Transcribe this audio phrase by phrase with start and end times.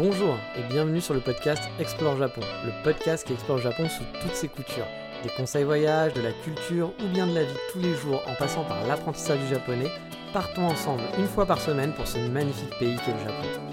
[0.00, 4.04] Bonjour et bienvenue sur le podcast Explore Japon, le podcast qui explore le Japon sous
[4.22, 4.86] toutes ses coutures.
[5.24, 8.36] Des conseils voyage, de la culture ou bien de la vie tous les jours en
[8.36, 9.90] passant par l'apprentissage du japonais,
[10.32, 13.68] partons ensemble une fois par semaine pour ce magnifique pays qu'est le Japon.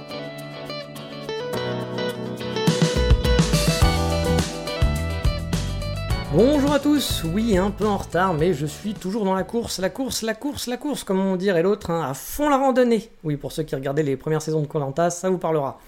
[6.33, 9.77] Bonjour à tous, oui un peu en retard mais je suis toujours dans la course,
[9.77, 13.11] la course, la course, la course comme on dirait l'autre, hein, à fond la randonnée.
[13.23, 15.79] Oui pour ceux qui regardaient les premières saisons de Colanta, ça vous parlera.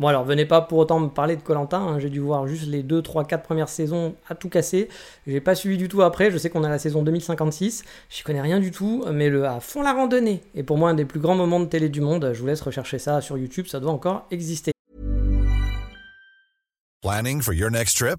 [0.00, 2.66] Bon alors venez pas pour autant me parler de Colanta, hein, j'ai dû voir juste
[2.66, 4.88] les 2, 3, 4 premières saisons à tout casser.
[5.24, 8.40] J'ai pas suivi du tout après, je sais qu'on a la saison 2056, j'y connais
[8.40, 11.20] rien du tout, mais le à fond la randonnée est pour moi un des plus
[11.20, 13.92] grands moments de télé du monde, je vous laisse rechercher ça sur YouTube, ça doit
[13.92, 14.72] encore exister.
[17.00, 18.18] Planning for your next trip?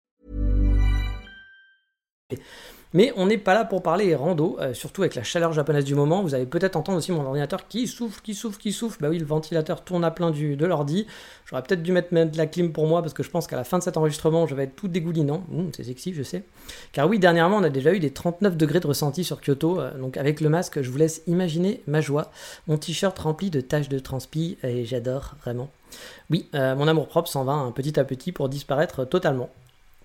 [2.93, 5.95] Mais on n'est pas là pour parler rando, euh, surtout avec la chaleur japonaise du
[5.95, 6.21] moment.
[6.23, 8.97] Vous allez peut-être entendre aussi mon ordinateur qui souffle, qui souffle, qui souffle.
[8.99, 11.07] Bah oui, le ventilateur tourne à plein du, de l'ordi.
[11.45, 13.63] J'aurais peut-être dû mettre, de la clim pour moi parce que je pense qu'à la
[13.63, 15.43] fin de cet enregistrement, je vais être tout dégoulinant.
[15.49, 16.43] Mmh, c'est sexy, je sais.
[16.91, 19.79] Car oui, dernièrement, on a déjà eu des 39 degrés de ressenti sur Kyoto.
[19.79, 22.29] euh, donc avec le masque, je vous laisse imaginer ma joie.
[22.67, 25.69] Mon t-shirt rempli de taches de transpi et j'adore vraiment.
[26.29, 29.49] Oui, euh, mon amour propre s'en va hein, petit à petit pour disparaître totalement.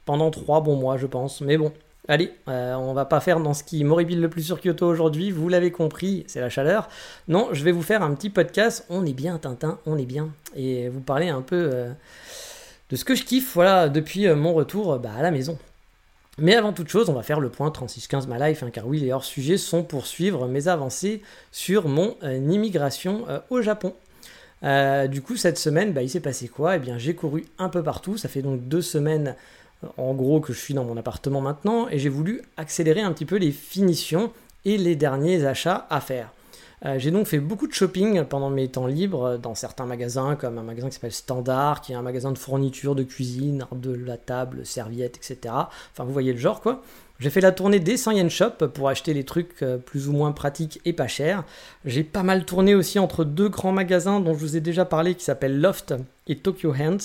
[0.05, 1.41] Pendant trois bons mois, je pense.
[1.41, 1.73] Mais bon,
[2.09, 5.33] Allez, euh, on va pas faire dans ce qui m'horripile le plus sur Kyoto aujourd'hui,
[5.33, 6.89] vous l'avez compris, c'est la chaleur.
[7.27, 10.29] Non, je vais vous faire un petit podcast, on est bien Tintin, on est bien,
[10.55, 11.91] et vous parler un peu euh,
[12.91, 15.59] de ce que je kiffe, voilà, depuis euh, mon retour bah, à la maison.
[16.39, 19.01] Mais avant toute chose, on va faire le point 3615 ma life, hein, car oui,
[19.01, 23.95] les hors-sujets sont pour suivre mes avancées sur mon immigration au Japon.
[24.63, 26.77] Du coup, cette semaine, bah, il s'est passé quoi?
[26.77, 28.19] Eh bien, j'ai couru un peu partout.
[28.19, 29.35] Ça fait donc deux semaines,
[29.97, 33.27] en gros, que je suis dans mon appartement maintenant, et j'ai voulu accélérer un petit
[33.27, 34.33] peu les finitions
[34.65, 36.31] et les derniers achats à faire.
[36.85, 40.59] Euh, j'ai donc fait beaucoup de shopping pendant mes temps libres dans certains magasins, comme
[40.59, 44.19] un magasin qui s'appelle Standard, qui est un magasin de fourniture de cuisine, de la
[44.19, 45.55] table, serviettes, etc.
[45.93, 46.83] Enfin, vous voyez le genre, quoi.
[47.19, 50.13] J'ai fait la tournée des 100 yen shop pour acheter les trucs euh, plus ou
[50.13, 51.45] moins pratiques et pas chers.
[51.85, 55.15] J'ai pas mal tourné aussi entre deux grands magasins dont je vous ai déjà parlé
[55.15, 55.95] qui s'appellent Loft
[56.29, 56.99] et Tokyo Hands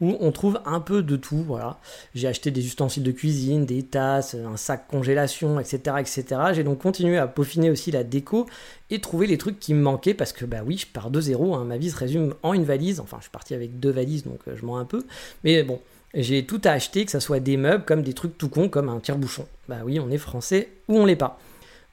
[0.00, 1.44] où on trouve un peu de tout.
[1.46, 1.78] Voilà.
[2.14, 5.96] J'ai acheté des ustensiles de cuisine, des tasses, un sac congélation, etc.
[6.00, 6.24] etc.
[6.54, 8.46] J'ai donc continué à peaufiner aussi la déco
[8.90, 11.54] et trouver les trucs qui me manquaient parce que bah oui, je pars de zéro.
[11.54, 11.64] hein.
[11.64, 12.98] Ma vie se résume en une valise.
[12.98, 15.04] Enfin, je suis parti avec deux valises donc euh, je mens un peu.
[15.44, 15.78] Mais bon,
[16.14, 18.88] j'ai tout à acheter, que ce soit des meubles comme des trucs tout cons comme
[18.88, 19.46] un tire-bouchon.
[19.68, 21.38] Bah oui, on est français ou on l'est pas.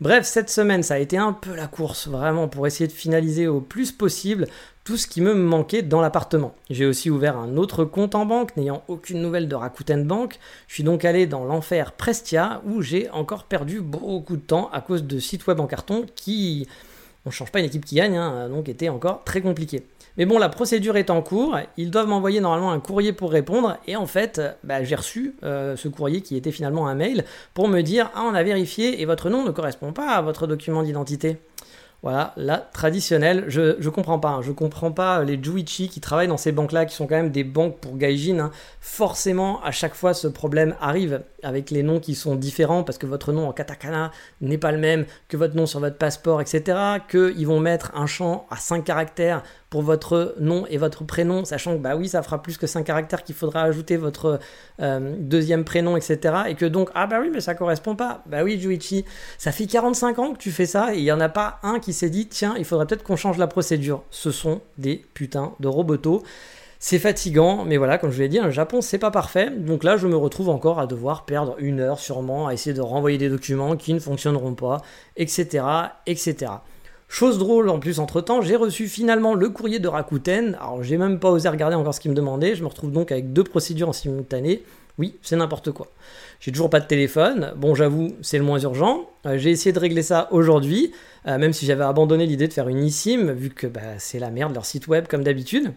[0.01, 3.47] Bref, cette semaine, ça a été un peu la course, vraiment, pour essayer de finaliser
[3.47, 4.47] au plus possible
[4.85, 6.55] tout ce qui me manquait dans l'appartement.
[6.69, 10.39] J'ai aussi ouvert un autre compte en banque, n'ayant aucune nouvelle de Rakuten Bank.
[10.69, 14.79] Je suis donc allé dans l'enfer Prestia, où j'ai encore perdu beaucoup de temps à
[14.79, 16.65] cause de sites web en carton qui,
[17.25, 19.83] on change pas une équipe qui gagne, hein, donc était encore très compliqué.
[20.19, 23.77] Mais bon, la procédure est en cours, ils doivent m'envoyer normalement un courrier pour répondre,
[23.87, 27.69] et en fait, bah, j'ai reçu euh, ce courrier qui était finalement un mail pour
[27.69, 30.83] me dire Ah, on a vérifié et votre nom ne correspond pas à votre document
[30.83, 31.37] d'identité.
[32.01, 36.29] Voilà, la traditionnelle, je, je comprends pas, hein, je comprends pas les Juichi qui travaillent
[36.29, 38.39] dans ces banques-là, qui sont quand même des banques pour gaijin.
[38.39, 38.51] hein.
[38.79, 43.05] Forcément, à chaque fois, ce problème arrive avec les noms qui sont différents, parce que
[43.05, 46.77] votre nom en katakana n'est pas le même que votre nom sur votre passeport, etc.
[47.09, 51.75] Qu'ils vont mettre un champ à 5 caractères pour votre nom et votre prénom, sachant
[51.77, 54.39] que bah oui, ça fera plus que 5 caractères qu'il faudra ajouter votre
[54.81, 56.17] euh, deuxième prénom, etc.
[56.47, 58.23] Et que donc, ah bah oui, mais ça correspond pas.
[58.25, 59.05] Bah oui, Juichi,
[59.37, 61.79] ça fait 45 ans que tu fais ça et il n'y en a pas un
[61.79, 64.03] qui s'est dit, tiens, il faudrait peut-être qu'on change la procédure.
[64.11, 66.23] Ce sont des putains de robotos.
[66.81, 69.49] C'est fatigant, mais voilà, comme je vous l'ai dit, le Japon c'est pas parfait.
[69.49, 72.81] Donc là, je me retrouve encore à devoir perdre une heure sûrement à essayer de
[72.81, 74.81] renvoyer des documents qui ne fonctionneront pas,
[75.17, 75.65] etc.,
[76.07, 76.53] etc.
[77.09, 80.55] Chose drôle en plus entre temps, j'ai reçu finalement le courrier de Rakuten.
[80.61, 82.55] Alors j'ai même pas osé regarder encore ce qu'il me demandait.
[82.55, 84.63] Je me retrouve donc avec deux procédures en simultané.
[84.99, 85.87] Oui, c'est n'importe quoi.
[86.41, 87.53] J'ai toujours pas de téléphone.
[87.55, 89.09] Bon, j'avoue, c'est le moins urgent.
[89.25, 90.91] Euh, j'ai essayé de régler ça aujourd'hui,
[91.25, 94.29] euh, même si j'avais abandonné l'idée de faire une eSIM, vu que bah, c'est la
[94.29, 95.71] merde leur site web comme d'habitude.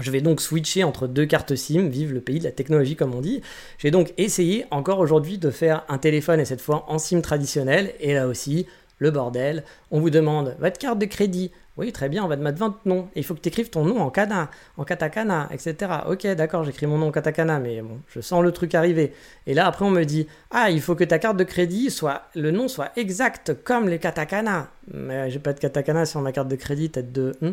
[0.00, 3.14] Je vais donc switcher entre deux cartes SIM, vive le pays de la technologie comme
[3.14, 3.42] on dit.
[3.78, 7.92] J'ai donc essayé encore aujourd'hui de faire un téléphone et cette fois en SIM traditionnel,
[8.00, 8.66] et là aussi,
[8.98, 9.62] le bordel.
[9.90, 12.80] On vous demande votre carte de crédit, Oui, très bien, on va te mettre 20
[12.86, 13.08] noms.
[13.14, 15.92] Et il faut que tu écrives ton nom en kana, en katakana, etc.
[16.08, 19.12] Ok, d'accord, j'écris mon nom en katakana, mais bon, je sens le truc arriver.
[19.46, 22.22] Et là, après, on me dit Ah, il faut que ta carte de crédit soit.
[22.34, 24.70] Le nom soit exact comme les katakana.
[24.92, 27.36] Mais j'ai pas de katakana sur ma carte de crédit, tête de.
[27.40, 27.52] Hmm.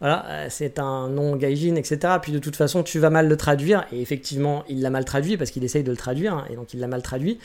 [0.00, 2.14] Voilà, euh, c'est un nom gaijin, etc.
[2.22, 3.86] Puis de toute façon, tu vas mal le traduire.
[3.92, 6.72] Et effectivement, il l'a mal traduit parce qu'il essaye de le traduire, hein, et donc
[6.72, 7.38] il l'a mal traduit.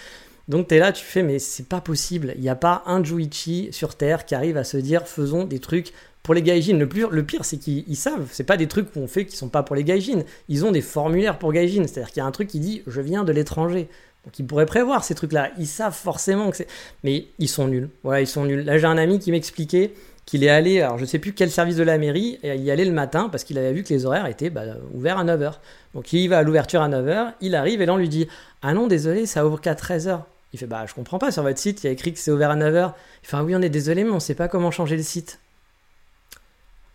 [0.52, 2.34] Donc tu es là, tu fais, mais c'est pas possible.
[2.36, 5.60] Il n'y a pas un Juichi sur Terre qui arrive à se dire, faisons des
[5.60, 5.94] trucs
[6.24, 6.78] pour les gaijins.
[6.78, 8.28] Le, pire, c'est qu'ils savent.
[8.34, 10.24] C'est pas des trucs qu'on fait qui sont pas pour les gaijins.
[10.50, 11.88] Ils ont des formulaires pour gaijins.
[11.88, 13.88] C'est-à-dire qu'il y a un truc qui dit, je viens de l'étranger.
[14.26, 15.52] Donc ils pourraient prévoir ces trucs-là.
[15.58, 16.68] Ils savent forcément que c'est.
[17.06, 17.90] Mais ils sont nuls.
[18.04, 18.66] Voilà, ils sont nuls.
[18.66, 19.94] Là, j'ai un ami qui m'expliquait
[20.26, 22.72] qu'il est allé, alors je sais plus quel service de la mairie, et il y
[22.72, 24.64] allait le matin parce qu'il avait vu que les horaires étaient bah,
[24.94, 25.54] ouverts à 9h.
[25.96, 28.28] Donc il va à l'ouverture à 9h, il arrive et là on lui dit
[28.62, 30.22] Ah non, désolé, ça ouvre qu'à 13h.
[30.54, 32.32] Il fait Bah, je comprends pas, sur votre site, il y a écrit que c'est
[32.32, 32.94] ouvert à 9h.
[33.24, 35.40] Il fait Ah oui, on est désolé, mais on sait pas comment changer le site.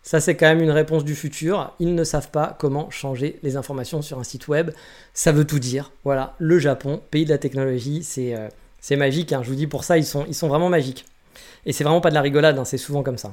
[0.02, 1.74] Ça, c'est quand même une réponse du futur.
[1.80, 4.70] Ils ne savent pas comment changer les informations sur un site web.
[5.14, 5.90] Ça veut tout dire.
[6.04, 9.32] Voilà, le Japon, pays de la technologie, c'est euh, magique.
[9.32, 9.42] Hein.
[9.42, 11.06] Je vous dis, pour ça, ils sont, ils sont vraiment magiques.
[11.64, 13.32] Et c'est vraiment pas de la rigolade, hein, c'est souvent comme ça.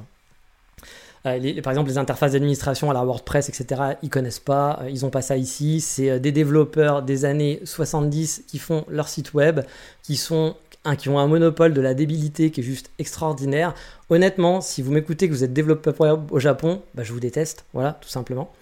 [1.26, 5.06] Euh, par exemple, les interfaces d'administration à la WordPress, etc., ils connaissent pas, euh, ils
[5.06, 5.80] ont pas ça ici.
[5.80, 9.60] C'est euh, des développeurs des années 70 qui font leur site web,
[10.02, 10.56] qui sont
[10.98, 13.74] qui ont un monopole de la débilité qui est juste extraordinaire.
[14.10, 17.94] Honnêtement, si vous m'écoutez que vous êtes développeur au Japon, bah, je vous déteste, voilà,
[18.02, 18.52] tout simplement.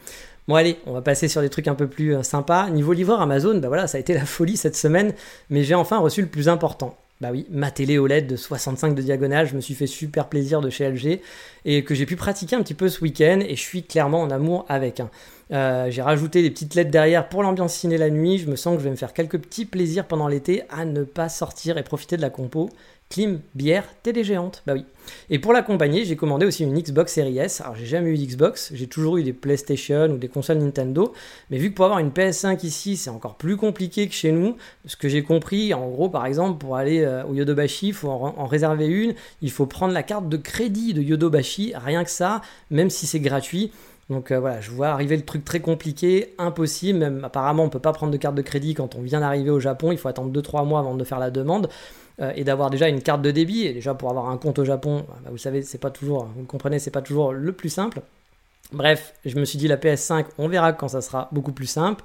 [0.47, 2.71] Bon allez, on va passer sur des trucs un peu plus sympas.
[2.71, 5.15] Niveau livreur Amazon, bah voilà, ça a été la folie cette semaine,
[5.51, 6.97] mais j'ai enfin reçu le plus important.
[7.23, 10.61] Bah oui, ma télé OLED de 65 de diagonale, je me suis fait super plaisir
[10.61, 11.21] de chez LG
[11.65, 14.31] et que j'ai pu pratiquer un petit peu ce week-end et je suis clairement en
[14.33, 14.99] amour avec.
[14.99, 15.09] Hein.
[15.53, 18.39] Euh, j'ai rajouté des petites lettres derrière pour l'ambiance ciné la nuit.
[18.39, 21.05] Je me sens que je vais me faire quelques petits plaisirs pendant l'été à ne
[21.05, 22.71] pas sortir et profiter de la compo
[23.13, 24.63] clim, bière, télé géante.
[24.67, 24.87] Bah oui.
[25.29, 27.61] Et pour l'accompagner, j'ai commandé aussi une Xbox Series S.
[27.61, 31.13] Alors j'ai jamais eu d'Xbox, j'ai toujours eu des PlayStation ou des consoles Nintendo.
[31.51, 34.57] Mais vu que pour avoir une PS5 ici, c'est encore plus compliqué que chez nous,
[34.87, 38.09] ce que j'ai compris, en gros, par exemple, pour aller euh, au Yodobashi, il faut
[38.09, 42.41] en, réserver une, il faut prendre la carte de crédit de Yodobashi, rien que ça,
[42.71, 43.73] même si c'est gratuit.
[44.09, 46.99] Donc euh, voilà, je vois arriver le truc très compliqué, impossible.
[46.99, 49.61] Même apparemment, on peut pas prendre de carte de crédit quand on vient d'arriver au
[49.61, 49.93] Japon.
[49.93, 51.69] Il faut attendre 2-3 mois avant de faire la demande.
[52.21, 53.67] Euh, et d'avoir déjà une carte de débit.
[53.67, 56.45] Et déjà pour avoir un compte au Japon, bah, vous savez, c'est pas toujours, vous
[56.45, 58.03] comprenez, c'est pas toujours le plus simple.
[58.73, 62.03] Bref, je me suis dit la PS5, on verra quand ça sera beaucoup plus simple.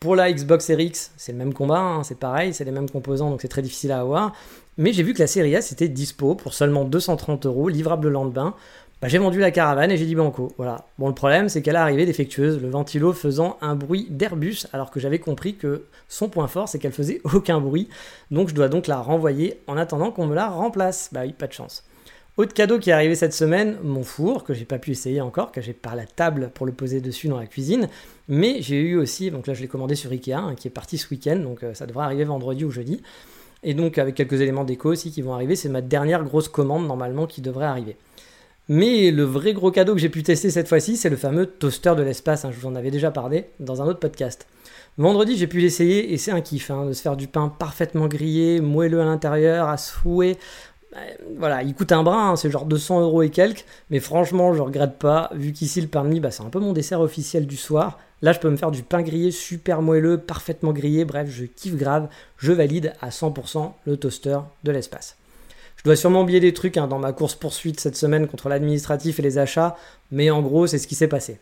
[0.00, 2.90] Pour la Xbox Series X, c'est le même combat, hein, c'est pareil, c'est les mêmes
[2.90, 4.34] composants, donc c'est très difficile à avoir.
[4.76, 8.12] Mais j'ai vu que la série S était dispo pour seulement 230 euros, livrable le
[8.12, 8.54] lendemain.
[9.00, 10.52] Bah, j'ai vendu la caravane et j'ai dit banco.
[10.58, 10.84] Voilà.
[10.98, 14.90] Bon, le problème, c'est qu'elle est arrivée défectueuse, le ventilo faisant un bruit d'Airbus, alors
[14.90, 17.88] que j'avais compris que son point fort, c'est qu'elle faisait aucun bruit.
[18.30, 21.08] Donc, je dois donc la renvoyer en attendant qu'on me la remplace.
[21.12, 21.82] Bah oui, pas de chance.
[22.36, 25.50] Autre cadeau qui est arrivé cette semaine, mon four, que j'ai pas pu essayer encore,
[25.50, 27.88] car j'ai pas la table pour le poser dessus dans la cuisine.
[28.28, 30.96] Mais j'ai eu aussi, donc là je l'ai commandé sur Ikea, hein, qui est parti
[30.96, 33.02] ce week-end, donc euh, ça devrait arriver vendredi ou jeudi.
[33.62, 36.86] Et donc avec quelques éléments déco aussi qui vont arriver, c'est ma dernière grosse commande
[36.86, 37.96] normalement qui devrait arriver.
[38.72, 41.96] Mais le vrai gros cadeau que j'ai pu tester cette fois-ci, c'est le fameux toaster
[41.96, 42.44] de l'espace.
[42.44, 44.46] Hein, je vous en avais déjà parlé dans un autre podcast.
[44.96, 48.06] Vendredi, j'ai pu l'essayer et c'est un kiff hein, de se faire du pain parfaitement
[48.06, 50.38] grillé, moelleux à l'intérieur, à souhait.
[50.94, 51.00] Euh,
[51.36, 54.62] voilà, il coûte un brin, hein, c'est genre 200 euros et quelques, mais franchement, je
[54.62, 57.56] regrette pas, vu qu'ici le pain de bah, c'est un peu mon dessert officiel du
[57.56, 57.98] soir.
[58.22, 61.74] Là, je peux me faire du pain grillé super moelleux, parfaitement grillé, bref, je kiffe
[61.74, 65.16] grave, je valide à 100% le toaster de l'espace.
[65.80, 69.18] Je dois sûrement oublier des trucs hein, dans ma course poursuite cette semaine contre l'administratif
[69.18, 69.78] et les achats,
[70.10, 71.40] mais en gros, c'est ce qui s'est passé.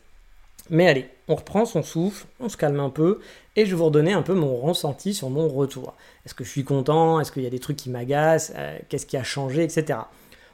[0.71, 3.19] Mais allez, on reprend son souffle, on se calme un peu,
[3.57, 5.97] et je vais vous redonner un peu mon ressenti sur mon retour.
[6.25, 7.19] Est-ce que je suis content?
[7.19, 8.53] Est-ce qu'il y a des trucs qui m'agacent?
[8.55, 9.65] Euh, Qu'est-ce qui a changé?
[9.65, 9.99] Etc.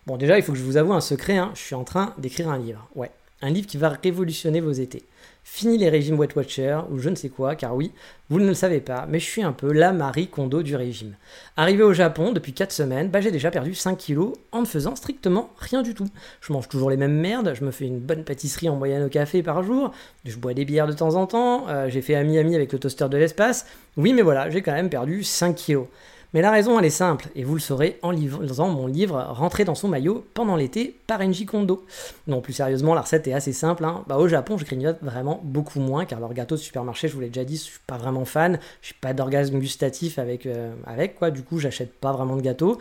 [0.06, 2.14] Bon, déjà, il faut que je vous avoue un secret, hein, je suis en train
[2.16, 2.88] d'écrire un livre.
[2.94, 3.10] Ouais,
[3.42, 5.04] un livre qui va révolutionner vos étés.
[5.46, 7.92] Fini les régimes Weight Watcher ou je ne sais quoi, car oui,
[8.30, 11.14] vous ne le savez pas, mais je suis un peu la Marie Kondo du régime.
[11.58, 14.96] Arrivé au Japon depuis 4 semaines, bah j'ai déjà perdu 5 kilos en ne faisant
[14.96, 16.08] strictement rien du tout.
[16.40, 19.10] Je mange toujours les mêmes merdes, je me fais une bonne pâtisserie en moyenne au
[19.10, 19.92] café par jour,
[20.24, 23.10] je bois des bières de temps en temps, euh, j'ai fait ami-ami avec le toaster
[23.10, 23.66] de l'espace.
[23.98, 25.86] Oui, mais voilà, j'ai quand même perdu 5 kilos.
[26.34, 29.64] Mais la raison, elle est simple, et vous le saurez en lisant mon livre Rentrer
[29.64, 31.86] dans son maillot pendant l'été par Enji Kondo.
[32.26, 33.84] Non, plus sérieusement, la recette est assez simple.
[33.84, 34.02] Hein.
[34.08, 37.20] Bah, au Japon, je grignote vraiment beaucoup moins, car leur gâteau de supermarché, je vous
[37.20, 38.58] l'ai déjà dit, je suis pas vraiment fan.
[38.80, 41.30] Je suis pas d'orgasme gustatif avec, euh, avec quoi.
[41.30, 42.78] Du coup, j'achète pas vraiment de gâteau.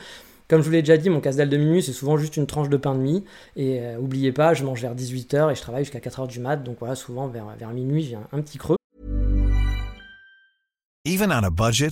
[0.48, 2.70] Comme je vous l'ai déjà dit, mon casse-dalle de minuit, c'est souvent juste une tranche
[2.70, 3.24] de pain de mie.
[3.56, 6.58] Et euh, oubliez pas, je mange vers 18h et je travaille jusqu'à 4h du mat.
[6.58, 8.78] Donc voilà, souvent vers, minuit, j'ai un, un petit creux.
[11.06, 11.92] Even on a budget,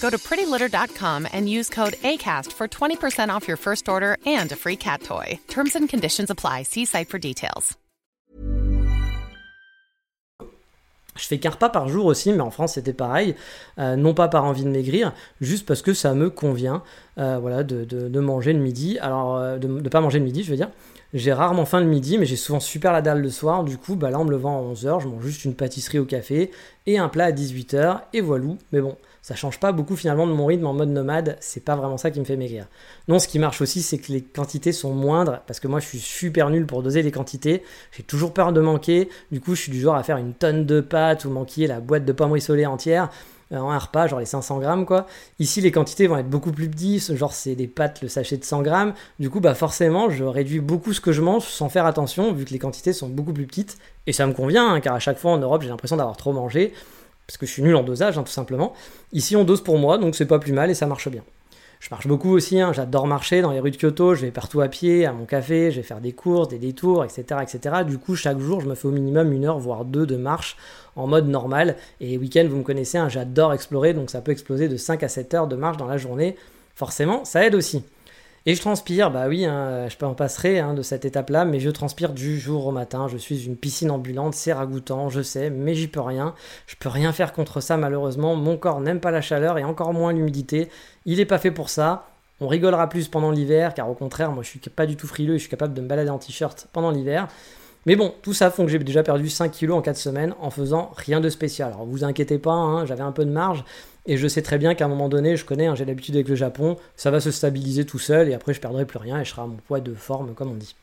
[0.00, 4.56] Go to prettylitter.com and use code ACAST for 20% off your first order and a
[4.56, 5.38] free cat toy.
[5.48, 6.62] Terms and conditions apply.
[6.62, 7.76] See site for details.
[11.18, 13.34] Je fais qu'un repas par jour aussi, mais en France c'était pareil.
[13.78, 16.82] Euh, non pas par envie de maigrir, juste parce que ça me convient
[17.18, 18.98] euh, voilà, de, de, de, manger le midi.
[19.00, 20.70] Alors, euh, de ne pas manger le midi, je veux dire.
[21.14, 23.64] J'ai rarement faim le midi, mais j'ai souvent super la dalle le soir.
[23.64, 26.04] Du coup, bah là, en me levant à 11h, je mange juste une pâtisserie au
[26.04, 26.50] café
[26.86, 28.44] et un plat à 18h, et voilà.
[28.72, 28.96] Mais bon,
[29.28, 32.10] ça change pas beaucoup finalement de mon rythme en mode nomade, c'est pas vraiment ça
[32.10, 32.66] qui me fait maigrir.
[33.08, 35.86] Non, ce qui marche aussi, c'est que les quantités sont moindres, parce que moi je
[35.86, 37.62] suis super nul pour doser les quantités,
[37.94, 40.64] j'ai toujours peur de manquer, du coup je suis du genre à faire une tonne
[40.64, 43.10] de pâtes ou manquer la boîte de pommes rissolées entière
[43.52, 45.06] euh, en un repas, genre les 500 grammes quoi.
[45.38, 48.44] Ici les quantités vont être beaucoup plus petites, genre c'est des pâtes le sachet de
[48.44, 51.84] 100 grammes, du coup bah forcément je réduis beaucoup ce que je mange sans faire
[51.84, 54.94] attention vu que les quantités sont beaucoup plus petites, et ça me convient hein, car
[54.94, 56.72] à chaque fois en Europe j'ai l'impression d'avoir trop mangé,
[57.28, 58.72] parce que je suis nul en dosage, hein, tout simplement.
[59.12, 61.22] Ici, on dose pour moi, donc c'est pas plus mal et ça marche bien.
[61.78, 64.62] Je marche beaucoup aussi, hein, j'adore marcher dans les rues de Kyoto, je vais partout
[64.62, 67.84] à pied, à mon café, je vais faire des courses, des détours, etc., etc.
[67.86, 70.56] Du coup, chaque jour, je me fais au minimum une heure, voire deux de marche
[70.96, 71.76] en mode normal.
[72.00, 75.08] Et week-end, vous me connaissez, hein, j'adore explorer, donc ça peut exploser de 5 à
[75.08, 76.34] 7 heures de marche dans la journée.
[76.74, 77.84] Forcément, ça aide aussi.
[78.46, 81.60] Et je transpire, bah oui, hein, je peux en passerai hein, de cette étape-là, mais
[81.60, 83.08] je transpire du jour au matin.
[83.08, 86.34] Je suis une piscine ambulante, c'est ragoûtant, je sais, mais j'y peux rien.
[86.66, 88.36] Je peux rien faire contre ça, malheureusement.
[88.36, 90.68] Mon corps n'aime pas la chaleur et encore moins l'humidité.
[91.04, 92.06] Il n'est pas fait pour ça.
[92.40, 95.34] On rigolera plus pendant l'hiver, car au contraire, moi je suis pas du tout frileux
[95.34, 97.26] et je suis capable de me balader en t-shirt pendant l'hiver.
[97.86, 100.50] Mais bon, tout ça font que j'ai déjà perdu 5 kilos en 4 semaines en
[100.50, 101.72] faisant rien de spécial.
[101.72, 103.64] Alors vous inquiétez pas, hein, j'avais un peu de marge,
[104.08, 106.28] et je sais très bien qu'à un moment donné, je connais, hein, j'ai l'habitude avec
[106.28, 109.24] le Japon, ça va se stabiliser tout seul et après je perdrai plus rien et
[109.24, 110.74] je serai à mon poids de forme comme on dit.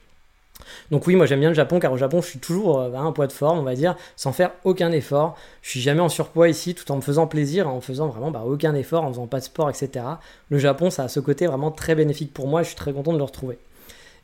[0.90, 3.00] Donc oui, moi j'aime bien le Japon car au Japon je suis toujours euh, à
[3.00, 5.36] un poids de forme, on va dire, sans faire aucun effort.
[5.64, 8.44] Je suis jamais en surpoids ici tout en me faisant plaisir, en faisant vraiment bah,
[8.46, 10.06] aucun effort, en faisant pas de sport, etc.
[10.50, 13.12] Le Japon ça a ce côté vraiment très bénéfique pour moi je suis très content
[13.12, 13.58] de le retrouver.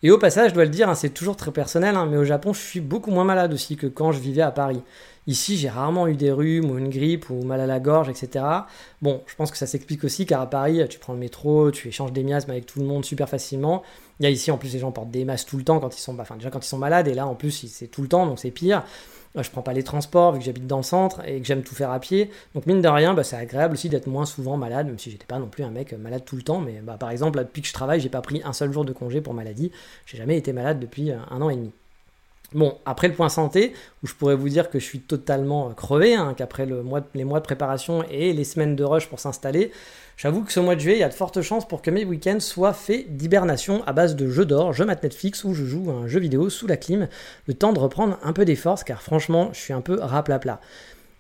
[0.04, 2.24] Et au passage, je dois le dire, hein, c'est toujours très personnel, hein, mais au
[2.24, 4.82] Japon, je suis beaucoup moins malade aussi que quand je vivais à Paris.
[5.28, 8.44] Ici, j'ai rarement eu des rhumes ou une grippe ou mal à la gorge, etc.
[9.02, 11.88] Bon, je pense que ça s'explique aussi car à Paris, tu prends le métro, tu
[11.88, 13.84] échanges des miasmes avec tout le monde super facilement.
[14.20, 15.96] Il y a ici, en plus, les gens portent des masques tout le temps quand
[15.96, 18.02] ils sont, bah, enfin, déjà quand ils sont malades, et là, en plus, c'est tout
[18.02, 18.84] le temps, donc c'est pire.
[19.38, 21.64] Euh, je prends pas les transports vu que j'habite dans le centre et que j'aime
[21.64, 22.30] tout faire à pied.
[22.54, 25.26] Donc mine de rien, bah, c'est agréable aussi d'être moins souvent malade, même si j'étais
[25.26, 26.60] pas non plus un mec malade tout le temps.
[26.60, 28.94] Mais bah, par exemple, depuis que je travaille, j'ai pas pris un seul jour de
[28.94, 29.72] congé pour maladie.
[30.06, 31.72] J'ai jamais été malade depuis euh, un an et demi.
[32.54, 33.72] Bon, après le point santé,
[34.04, 37.40] où je pourrais vous dire que je suis totalement euh, crevé, hein, qu'après les mois
[37.40, 39.72] de préparation et les semaines de rush pour s'installer,
[40.18, 42.04] j'avoue que ce mois de juillet, il y a de fortes chances pour que mes
[42.04, 45.92] week-ends soient faits d'hibernation à base de jeux d'or, je mate Netflix ou je joue
[45.92, 47.08] un jeu vidéo sous la clim,
[47.46, 50.60] le temps de reprendre un peu des forces, car franchement, je suis un peu raplapla.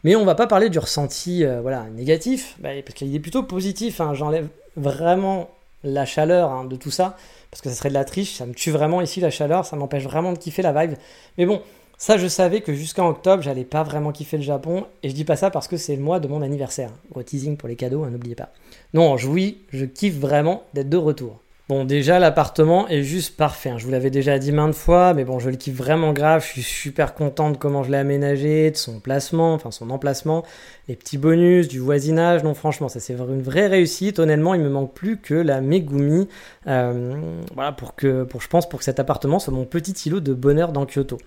[0.04, 3.44] Mais on va pas parler du ressenti euh, voilà, négatif, bah, parce qu'il est plutôt
[3.44, 5.50] positif, hein, j'enlève vraiment
[5.84, 7.16] la chaleur hein, de tout ça
[7.52, 9.76] parce que ça serait de la triche, ça me tue vraiment ici la chaleur, ça
[9.76, 10.98] m'empêche vraiment de kiffer la vibe.
[11.38, 11.62] Mais bon,
[11.98, 15.26] ça je savais que jusqu'en octobre, j'allais pas vraiment kiffer le Japon, et je dis
[15.26, 16.92] pas ça parce que c'est le mois de mon anniversaire.
[17.12, 18.50] Gros teasing pour les cadeaux, hein, n'oubliez pas.
[18.94, 21.42] Non, je, oui, je kiffe vraiment d'être de retour.
[21.72, 23.70] Bon, déjà, l'appartement est juste parfait.
[23.70, 23.78] Hein.
[23.78, 26.44] Je vous l'avais déjà dit maintes fois, mais bon, je le kiffe vraiment grave.
[26.44, 30.44] Je suis super content de comment je l'ai aménagé, de son placement, enfin son emplacement,
[30.90, 32.44] les petits bonus, du voisinage.
[32.44, 34.20] Non, franchement, ça c'est une vraie réussite.
[34.20, 36.28] Honnêtement, il me manque plus que la Megumi.
[36.68, 37.14] Euh,
[37.56, 40.34] voilà, pour que, pour, je pense, pour que cet appartement soit mon petit îlot de
[40.34, 41.20] bonheur dans Kyoto.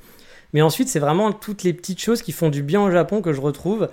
[0.53, 3.33] Mais ensuite, c'est vraiment toutes les petites choses qui font du bien au Japon que
[3.33, 3.89] je retrouve.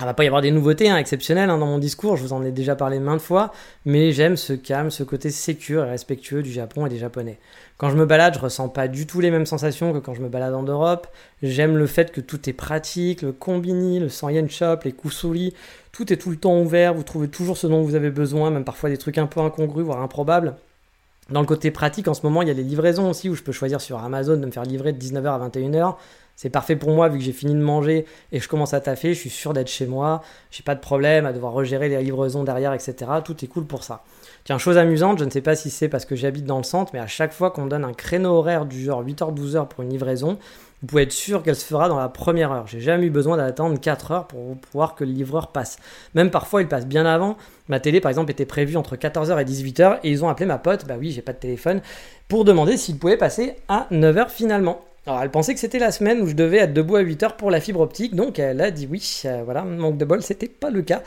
[0.00, 2.32] Il va pas y avoir des nouveautés hein, exceptionnelles hein, dans mon discours, je vous
[2.32, 3.52] en ai déjà parlé maintes fois,
[3.84, 7.38] mais j'aime ce calme, ce côté sécure et respectueux du Japon et des Japonais.
[7.78, 10.20] Quand je me balade, je ressens pas du tout les mêmes sensations que quand je
[10.20, 11.06] me balade en Europe.
[11.44, 15.54] J'aime le fait que tout est pratique, le combini, le 100 yen shop, les kusuri,
[15.92, 18.64] tout est tout le temps ouvert, vous trouvez toujours ce dont vous avez besoin, même
[18.64, 20.56] parfois des trucs un peu incongrus, voire improbables.
[21.30, 23.42] Dans le côté pratique, en ce moment, il y a les livraisons aussi où je
[23.42, 25.94] peux choisir sur Amazon de me faire livrer de 19h à 21h.
[26.36, 29.14] C'est parfait pour moi vu que j'ai fini de manger et je commence à taffer.
[29.14, 30.22] Je suis sûr d'être chez moi.
[30.50, 32.94] J'ai pas de problème à devoir regérer les livraisons derrière, etc.
[33.24, 34.02] Tout est cool pour ça.
[34.44, 36.90] Tiens, chose amusante, je ne sais pas si c'est parce que j'habite dans le centre,
[36.92, 40.38] mais à chaque fois qu'on donne un créneau horaire du genre 8h-12h pour une livraison,
[40.82, 42.66] vous pouvez être sûr qu'elle se fera dans la première heure.
[42.66, 45.78] J'ai jamais eu besoin d'attendre 4 heures pour pouvoir que le livreur passe.
[46.14, 47.38] Même parfois, il passe bien avant.
[47.68, 50.58] Ma télé, par exemple, était prévue entre 14h et 18h et ils ont appelé ma
[50.58, 51.80] pote, bah oui, j'ai pas de téléphone,
[52.28, 54.82] pour demander s'il pouvait passer à 9h finalement.
[55.06, 57.50] Alors elle pensait que c'était la semaine où je devais être debout à 8h pour
[57.50, 60.70] la fibre optique, donc elle a dit oui, euh, voilà, manque de bol, c'était pas
[60.70, 61.02] le cas.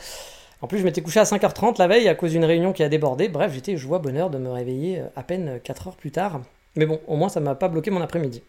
[0.60, 2.88] En plus, je m'étais couché à 5h30 la veille à cause d'une réunion qui a
[2.88, 3.28] débordé.
[3.28, 6.40] Bref, j'étais joie bonheur de me réveiller euh, à peine 4 heures plus tard.
[6.76, 8.42] Mais bon, au moins ça m'a pas bloqué mon après-midi.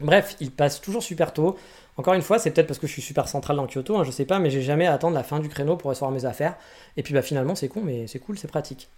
[0.00, 1.56] Bref, il passe toujours super tôt.
[1.96, 4.10] Encore une fois, c'est peut-être parce que je suis super central dans Kyoto, hein, je
[4.10, 6.56] sais pas, mais j'ai jamais à attendre la fin du créneau pour recevoir mes affaires.
[6.96, 8.88] Et puis bah finalement, c'est con, mais c'est cool, c'est pratique.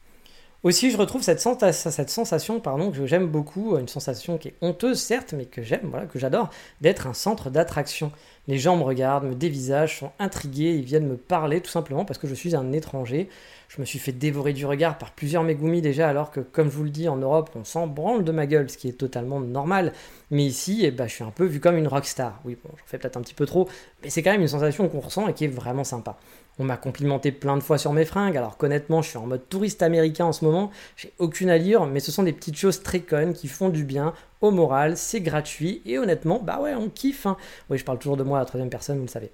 [0.64, 5.34] Aussi, je retrouve cette, sensation pardon, que j'aime beaucoup, une sensation qui est honteuse certes,
[5.36, 6.50] mais que j'aime, voilà, que j'adore,
[6.80, 8.12] d'être un centre d'attraction.
[8.46, 12.20] Les gens me regardent, me dévisagent, sont intrigués, ils viennent me parler tout simplement parce
[12.20, 13.28] que je suis un étranger.
[13.66, 16.76] Je me suis fait dévorer du regard par plusieurs Megumi déjà, alors que, comme je
[16.76, 19.40] vous le dis, en Europe, on s'en branle de ma gueule, ce qui est totalement
[19.40, 19.92] normal.
[20.30, 22.40] Mais ici, eh ben, je suis un peu vu comme une rockstar.
[22.44, 23.68] Oui, bon, j'en fais peut-être un petit peu trop,
[24.02, 26.18] mais c'est quand même une sensation qu'on ressent et qui est vraiment sympa.
[26.58, 29.48] On m'a complimenté plein de fois sur mes fringues, alors qu'honnêtement, je suis en mode
[29.48, 33.00] touriste américain en ce moment, j'ai aucune allure, mais ce sont des petites choses très
[33.00, 37.26] connes qui font du bien au moral, c'est gratuit, et honnêtement, bah ouais, on kiffe.
[37.26, 37.36] Hein.
[37.70, 39.30] Oui, je parle toujours de moi à la troisième personne, vous le savez.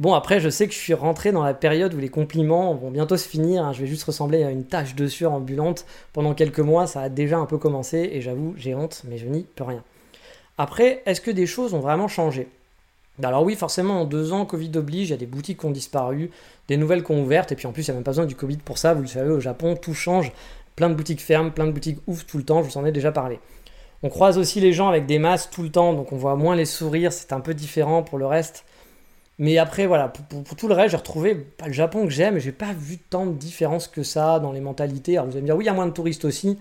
[0.00, 2.92] Bon, après, je sais que je suis rentré dans la période où les compliments vont
[2.92, 3.64] bientôt se finir.
[3.64, 3.72] Hein.
[3.72, 5.86] Je vais juste ressembler à une tache de sueur ambulante.
[6.12, 9.26] Pendant quelques mois, ça a déjà un peu commencé et j'avoue, j'ai honte, mais je
[9.26, 9.82] n'y peux rien.
[10.56, 12.46] Après, est-ce que des choses ont vraiment changé?
[13.26, 15.70] Alors oui, forcément, en deux ans, Covid oblige, il y a des boutiques qui ont
[15.70, 16.30] disparu,
[16.68, 18.26] des nouvelles qui ont ouvertes, et puis en plus, il n'y a même pas besoin
[18.26, 20.32] du Covid pour ça, vous le savez, au Japon, tout change,
[20.76, 22.92] plein de boutiques ferment, plein de boutiques ouvrent tout le temps, je vous en ai
[22.92, 23.40] déjà parlé.
[24.04, 26.54] On croise aussi les gens avec des masques tout le temps, donc on voit moins
[26.54, 28.64] les sourires, c'est un peu différent pour le reste.
[29.40, 32.52] Mais après, voilà, pour, tout le reste, j'ai retrouvé le Japon que j'aime, et j'ai
[32.52, 35.16] pas vu tant de différence que ça dans les mentalités.
[35.16, 36.58] Alors vous allez me dire, oui, il y a moins de touristes aussi,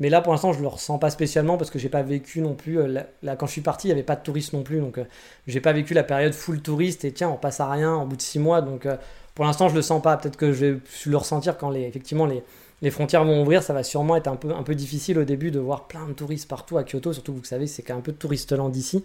[0.00, 2.54] mais là, pour l'instant, je le ressens pas spécialement parce que j'ai pas vécu non
[2.54, 2.80] plus.
[2.80, 4.80] Euh, là, quand je suis parti, il n'y avait pas de touristes non plus.
[4.80, 5.04] Donc, euh,
[5.46, 8.16] j'ai pas vécu la période full touriste et tiens, on passe à rien en bout
[8.16, 8.62] de six mois.
[8.62, 8.96] Donc, euh,
[9.34, 10.16] pour l'instant, je le sens pas.
[10.16, 13.62] Peut-être que je vais le ressentir quand les, effectivement les, frontières vont ouvrir.
[13.62, 16.14] Ça va sûrement être un peu, un peu difficile au début de voir plein de
[16.14, 17.12] touristes partout à Kyoto.
[17.12, 19.04] Surtout, vous savez, c'est quand un peu de touriste land ici.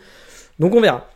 [0.59, 1.09] Donc, on verra.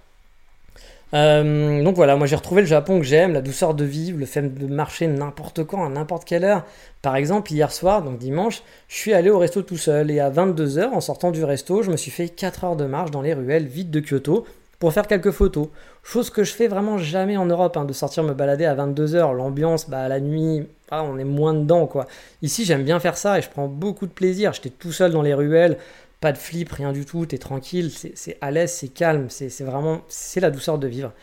[1.13, 4.25] Euh, donc voilà, moi j'ai retrouvé le Japon que j'aime, la douceur de vivre, le
[4.25, 6.65] fait de marcher n'importe quand, à n'importe quelle heure.
[7.01, 10.29] Par exemple, hier soir, donc dimanche, je suis allé au resto tout seul et à
[10.29, 13.33] 22h, en sortant du resto, je me suis fait 4 heures de marche dans les
[13.33, 14.45] ruelles vides de Kyoto
[14.79, 15.67] pour faire quelques photos.
[16.03, 19.33] Chose que je fais vraiment jamais en Europe, hein, de sortir me balader à 22h.
[19.35, 22.07] L'ambiance, bah, la nuit, ah, on est moins dedans quoi.
[22.41, 24.53] Ici, j'aime bien faire ça et je prends beaucoup de plaisir.
[24.53, 25.77] J'étais tout seul dans les ruelles,
[26.19, 30.01] pas de flip, rien du tout, t'es tranquille, c'est à l'aise, c'est calme, c'est vraiment,
[30.07, 31.13] c'est la douceur de vivre.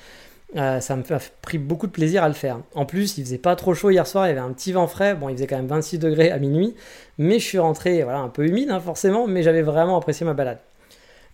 [0.54, 1.02] Euh, ça m'a
[1.42, 2.60] pris beaucoup de plaisir à le faire.
[2.74, 4.86] En plus, il faisait pas trop chaud hier soir, il y avait un petit vent
[4.86, 6.74] frais, bon, il faisait quand même 26 degrés à minuit,
[7.18, 10.34] mais je suis rentré, voilà, un peu humide hein, forcément, mais j'avais vraiment apprécié ma
[10.34, 10.58] balade.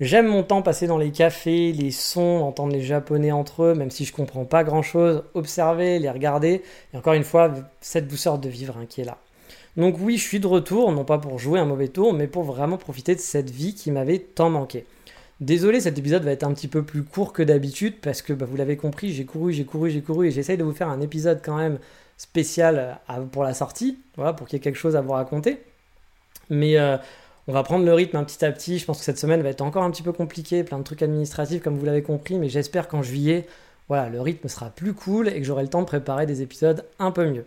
[0.00, 3.90] J'aime mon temps passé dans les cafés, les sons, entendre les japonais entre eux, même
[3.90, 8.38] si je comprends pas grand chose, observer, les regarder, et encore une fois, cette douceur
[8.38, 9.18] de vivre hein, qui est là.
[9.76, 12.42] Donc oui, je suis de retour, non pas pour jouer un mauvais tour, mais pour
[12.42, 14.84] vraiment profiter de cette vie qui m'avait tant manqué.
[15.40, 18.46] Désolé, cet épisode va être un petit peu plus court que d'habitude parce que bah,
[18.48, 21.00] vous l'avez compris, j'ai couru, j'ai couru, j'ai couru et j'essaye de vous faire un
[21.00, 21.78] épisode quand même
[22.16, 25.58] spécial euh, pour la sortie, voilà, pour qu'il y ait quelque chose à vous raconter.
[26.50, 26.96] Mais euh,
[27.48, 28.78] on va prendre le rythme un petit à petit.
[28.78, 31.02] Je pense que cette semaine va être encore un petit peu compliquée, plein de trucs
[31.02, 33.46] administratifs comme vous l'avez compris, mais j'espère qu'en juillet,
[33.88, 36.84] voilà, le rythme sera plus cool et que j'aurai le temps de préparer des épisodes
[36.98, 37.46] un peu mieux.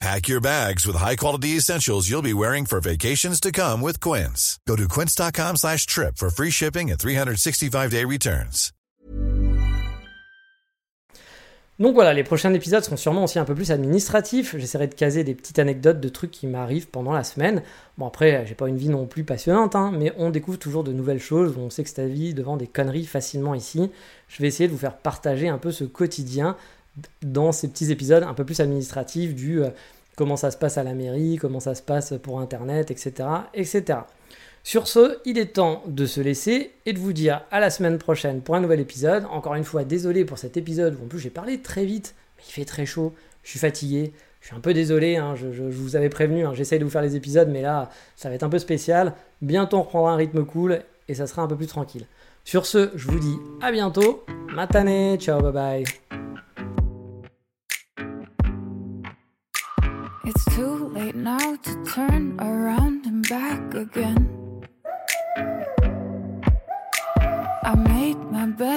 [0.00, 4.58] Pack your bags with high-quality essentials you'll be wearing for vacations to come with Quince.
[4.68, 8.72] Go to quince.com slash trip for free shipping and 365-day returns.
[11.78, 14.56] Donc voilà, les prochains épisodes seront sûrement aussi un peu plus administratifs.
[14.56, 17.62] J'essaierai de caser des petites anecdotes de trucs qui m'arrivent pendant la semaine.
[17.98, 20.92] Bon après, j'ai pas une vie non plus passionnante, hein, mais on découvre toujours de
[20.92, 21.54] nouvelles choses.
[21.58, 23.90] On sait que c'est vie devant des conneries facilement ici.
[24.28, 26.56] Je vais essayer de vous faire partager un peu ce quotidien
[27.22, 29.70] dans ces petits épisodes un peu plus administratifs du euh,
[30.16, 33.28] comment ça se passe à la mairie, comment ça se passe pour Internet, etc.
[33.54, 34.00] etc.
[34.64, 37.98] Sur ce, il est temps de se laisser et de vous dire à la semaine
[37.98, 39.24] prochaine pour un nouvel épisode.
[39.30, 42.52] Encore une fois, désolé pour cet épisode en plus j'ai parlé très vite, mais il
[42.52, 46.08] fait très chaud, je suis fatigué, je suis un peu désolé, hein, je, vous avais
[46.08, 48.58] prévenu, hein, j'essaye de vous faire les épisodes, mais là, ça va être un peu
[48.58, 49.14] spécial.
[49.42, 52.06] Bientôt on reprendra un rythme cool et ça sera un peu plus tranquille.
[52.44, 54.24] Sur ce, je vous dis à bientôt.
[54.54, 56.25] Matane, ciao, bye bye.
[60.28, 64.26] It's too late now to turn around and back again.
[67.62, 68.75] I made my bed